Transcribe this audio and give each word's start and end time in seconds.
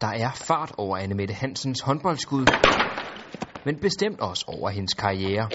Der 0.00 0.06
er 0.06 0.30
fart 0.34 0.72
over 0.78 0.96
Annemette 0.96 1.34
Hansens 1.34 1.80
håndboldskud, 1.80 2.46
men 3.64 3.78
bestemt 3.80 4.20
også 4.20 4.44
over 4.48 4.70
hendes 4.70 4.94
karriere. 4.94 5.48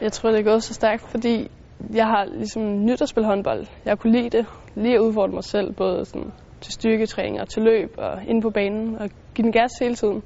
Jeg 0.00 0.12
tror, 0.12 0.30
det 0.30 0.40
er 0.40 0.44
gået 0.44 0.62
så 0.62 0.74
stærkt, 0.74 1.02
fordi 1.10 1.50
jeg 1.94 2.06
har 2.06 2.24
ligesom 2.24 2.84
nyt 2.84 3.02
at 3.02 3.08
spille 3.08 3.26
håndbold. 3.26 3.66
Jeg 3.84 3.98
kunne 3.98 4.12
lide 4.12 4.30
det, 4.30 4.46
lige 4.74 4.94
at 4.94 5.00
udfordre 5.00 5.32
mig 5.32 5.44
selv, 5.44 5.74
både 5.74 6.04
sådan 6.04 6.32
til 6.60 6.72
styrketræning 6.72 7.40
og 7.40 7.48
til 7.48 7.62
løb 7.62 7.94
og 7.98 8.22
inde 8.28 8.42
på 8.42 8.50
banen 8.50 8.98
og 8.98 9.10
give 9.34 9.44
den 9.44 9.52
gas 9.52 9.70
hele 9.80 9.94
tiden. 9.94 10.22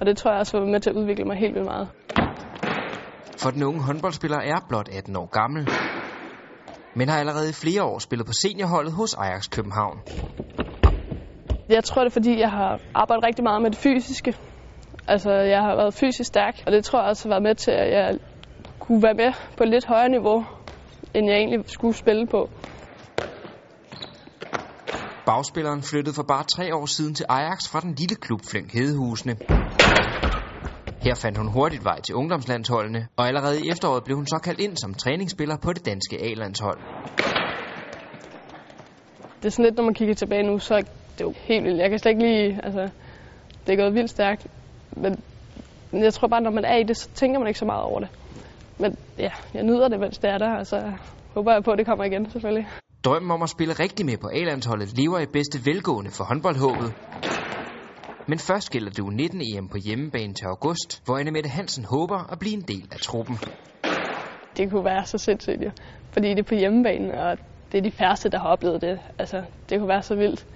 Og 0.00 0.06
det 0.06 0.16
tror 0.16 0.30
jeg 0.30 0.40
også 0.40 0.58
var 0.58 0.66
med 0.66 0.80
til 0.80 0.90
at 0.90 0.96
udvikle 0.96 1.24
mig 1.24 1.36
helt 1.36 1.54
vildt 1.54 1.66
meget. 1.66 1.88
For 3.38 3.50
den 3.50 3.62
unge 3.62 3.82
håndboldspiller 3.82 4.38
er 4.38 4.66
blot 4.68 4.88
18 4.88 5.16
år 5.16 5.26
gammel, 5.26 5.68
men 6.94 7.08
har 7.08 7.18
allerede 7.18 7.50
i 7.50 7.52
flere 7.52 7.82
år 7.82 7.98
spillet 7.98 8.26
på 8.26 8.32
seniorholdet 8.32 8.92
hos 8.92 9.14
Ajax 9.14 9.50
København. 9.50 9.98
Jeg 11.72 11.84
tror, 11.84 12.02
det 12.04 12.10
er 12.10 12.18
fordi, 12.20 12.40
jeg 12.40 12.50
har 12.50 12.80
arbejdet 12.94 13.24
rigtig 13.24 13.42
meget 13.44 13.62
med 13.62 13.70
det 13.70 13.78
fysiske. 13.78 14.34
Altså, 15.08 15.30
jeg 15.32 15.60
har 15.60 15.76
været 15.76 15.94
fysisk 15.94 16.28
stærk, 16.28 16.62
og 16.66 16.72
det 16.72 16.84
tror 16.84 17.00
jeg 17.00 17.08
også 17.08 17.28
har 17.28 17.30
været 17.34 17.42
med 17.42 17.54
til, 17.54 17.70
at 17.70 17.88
jeg 17.92 18.18
kunne 18.78 19.02
være 19.02 19.14
med 19.14 19.32
på 19.56 19.62
et 19.64 19.70
lidt 19.70 19.86
højere 19.86 20.08
niveau, 20.08 20.44
end 21.14 21.30
jeg 21.30 21.36
egentlig 21.36 21.60
skulle 21.66 21.96
spille 21.96 22.26
på. 22.26 22.50
Bagspilleren 25.26 25.82
flyttede 25.82 26.14
for 26.14 26.22
bare 26.22 26.44
tre 26.44 26.74
år 26.74 26.86
siden 26.86 27.14
til 27.14 27.26
Ajax 27.28 27.60
fra 27.72 27.80
den 27.80 27.94
lille 27.94 28.16
klub 28.16 28.40
Fløng 28.50 28.70
Hedehusene. 28.72 29.36
Her 31.04 31.14
fandt 31.14 31.38
hun 31.38 31.48
hurtigt 31.52 31.84
vej 31.84 32.00
til 32.00 32.14
ungdomslandsholdene, 32.14 33.06
og 33.16 33.26
allerede 33.28 33.56
i 33.60 33.68
efteråret 33.70 34.04
blev 34.04 34.16
hun 34.16 34.26
så 34.26 34.38
kaldt 34.44 34.60
ind 34.60 34.76
som 34.76 34.94
træningsspiller 34.94 35.56
på 35.64 35.72
det 35.72 35.86
danske 35.86 36.16
A-landshold. 36.22 36.78
Det 39.36 39.44
er 39.44 39.50
sådan 39.50 39.64
lidt, 39.64 39.76
når 39.76 39.84
man 39.84 39.94
kigger 39.94 40.14
tilbage 40.14 40.42
nu, 40.42 40.58
så 40.58 40.82
det 41.22 41.28
jo 41.28 41.34
helt 41.44 41.64
vildt. 41.64 41.78
Jeg 41.78 41.90
kan 41.90 41.98
slet 41.98 42.10
ikke 42.12 42.22
lige, 42.22 42.60
altså, 42.62 42.88
det 43.66 43.72
er 43.72 43.76
gået 43.76 43.94
vildt 43.94 44.10
stærkt. 44.10 44.46
Men 44.96 45.22
jeg 45.92 46.14
tror 46.14 46.28
bare, 46.28 46.40
når 46.40 46.50
man 46.50 46.64
er 46.64 46.76
i 46.76 46.82
det, 46.82 46.96
så 46.96 47.08
tænker 47.14 47.38
man 47.38 47.48
ikke 47.48 47.58
så 47.58 47.64
meget 47.64 47.82
over 47.82 48.00
det. 48.00 48.08
Men 48.78 48.96
ja, 49.18 49.30
jeg 49.54 49.62
nyder 49.62 49.88
det, 49.88 50.00
mens 50.00 50.18
det 50.18 50.30
er 50.30 50.38
der, 50.38 50.58
og 50.58 50.66
så 50.66 50.92
håber 51.34 51.52
jeg 51.52 51.64
på, 51.64 51.70
at 51.70 51.78
det 51.78 51.86
kommer 51.86 52.04
igen, 52.04 52.30
selvfølgelig. 52.30 52.68
Drømmen 53.04 53.30
om 53.30 53.42
at 53.42 53.48
spille 53.48 53.74
rigtig 53.74 54.06
med 54.06 54.16
på 54.16 54.28
A-landsholdet 54.28 54.98
lever 54.98 55.18
i 55.18 55.26
bedste 55.26 55.66
velgående 55.66 56.10
for 56.10 56.24
håndboldhåbet. 56.24 56.94
Men 58.26 58.38
først 58.38 58.70
gælder 58.70 58.90
det 58.90 59.02
U19 59.02 59.56
EM 59.56 59.68
på 59.68 59.76
hjemmebane 59.84 60.34
til 60.34 60.44
august, 60.44 61.02
hvor 61.04 61.18
Annemette 61.18 61.50
Hansen 61.50 61.84
håber 61.84 62.32
at 62.32 62.38
blive 62.38 62.54
en 62.54 62.60
del 62.60 62.88
af 62.92 62.98
truppen. 62.98 63.38
Det 64.56 64.70
kunne 64.70 64.84
være 64.84 65.04
så 65.04 65.18
sindssygt, 65.18 65.62
jo. 65.64 65.70
Fordi 66.12 66.28
det 66.28 66.38
er 66.38 66.48
på 66.48 66.54
hjemmebane, 66.54 67.22
og 67.22 67.38
det 67.72 67.78
er 67.78 67.82
de 67.82 67.90
færreste, 67.90 68.28
der 68.30 68.38
har 68.38 68.48
oplevet 68.48 68.80
det. 68.80 68.98
Altså, 69.18 69.42
det 69.68 69.78
kunne 69.78 69.88
være 69.88 70.02
så 70.02 70.14
vildt. 70.14 70.46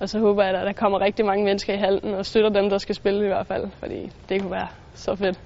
Og 0.00 0.08
så 0.08 0.18
håber 0.18 0.44
jeg, 0.44 0.54
at 0.54 0.66
der 0.66 0.72
kommer 0.72 1.00
rigtig 1.00 1.26
mange 1.26 1.44
mennesker 1.44 1.74
i 1.74 1.76
hallen 1.76 2.14
og 2.14 2.26
støtter 2.26 2.50
dem, 2.50 2.70
der 2.70 2.78
skal 2.78 2.94
spille 2.94 3.24
i 3.24 3.26
hvert 3.26 3.46
fald, 3.46 3.70
fordi 3.78 4.10
det 4.28 4.40
kunne 4.40 4.50
være 4.50 4.68
så 4.94 5.16
fedt. 5.16 5.40